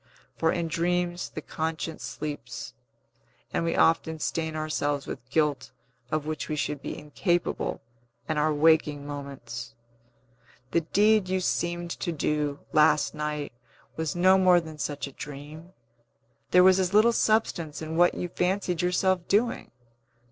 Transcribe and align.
For 0.35 0.51
in 0.51 0.67
dreams 0.67 1.29
the 1.29 1.43
conscience 1.43 2.03
sleeps, 2.03 2.73
and 3.53 3.63
we 3.63 3.75
often 3.75 4.17
stain 4.17 4.55
ourselves 4.55 5.05
with 5.05 5.29
guilt 5.29 5.71
of 6.09 6.25
which 6.25 6.49
we 6.49 6.55
should 6.55 6.81
be 6.81 6.97
incapable 6.97 7.83
in 8.27 8.39
our 8.39 8.51
waking 8.51 9.05
moments. 9.05 9.75
The 10.71 10.81
deed 10.81 11.29
you 11.29 11.39
seemed 11.39 11.91
to 11.99 12.11
do, 12.11 12.61
last 12.73 13.13
night, 13.13 13.51
was 13.95 14.15
no 14.15 14.39
more 14.39 14.59
than 14.59 14.79
such 14.79 15.05
a 15.05 15.11
dream; 15.13 15.71
there 16.49 16.63
was 16.63 16.79
as 16.79 16.95
little 16.95 17.13
substance 17.13 17.79
in 17.79 17.95
what 17.95 18.15
you 18.15 18.27
fancied 18.27 18.81
yourself 18.81 19.27
doing. 19.27 19.69